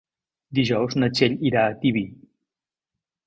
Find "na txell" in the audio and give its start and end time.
1.03-1.35